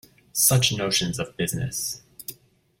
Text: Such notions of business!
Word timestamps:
Such 0.33 0.71
notions 0.75 1.19
of 1.19 1.37
business! 1.37 2.01